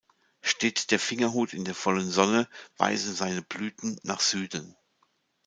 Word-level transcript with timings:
Steht 0.41 0.89
der 0.89 0.97
Fingerhut 0.99 1.53
in 1.53 1.63
der 1.63 1.75
vollen 1.75 2.09
Sonne, 2.09 2.47
weisen 2.75 3.13
seine 3.13 3.43
Blüten 3.43 3.99
nach 4.01 4.19
Süden. 4.19 4.75